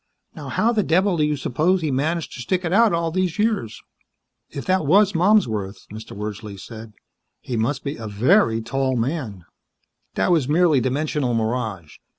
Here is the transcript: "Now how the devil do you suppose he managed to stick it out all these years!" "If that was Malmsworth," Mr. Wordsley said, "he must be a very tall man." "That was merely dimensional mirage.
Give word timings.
"Now 0.33 0.49
how 0.49 0.71
the 0.71 0.81
devil 0.81 1.17
do 1.17 1.23
you 1.23 1.35
suppose 1.37 1.81
he 1.81 1.91
managed 1.91 2.33
to 2.33 2.41
stick 2.41 2.65
it 2.65 2.73
out 2.73 2.91
all 2.91 3.11
these 3.11 3.37
years!" 3.37 3.83
"If 4.49 4.65
that 4.65 4.87
was 4.87 5.13
Malmsworth," 5.13 5.85
Mr. 5.93 6.17
Wordsley 6.17 6.59
said, 6.59 6.93
"he 7.39 7.55
must 7.55 7.83
be 7.83 7.97
a 7.97 8.07
very 8.07 8.63
tall 8.63 8.95
man." 8.95 9.45
"That 10.15 10.31
was 10.31 10.49
merely 10.49 10.79
dimensional 10.81 11.35
mirage. 11.35 11.97